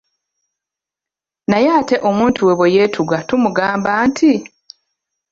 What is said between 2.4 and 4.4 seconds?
we bwe yeetuga tumugamba nti?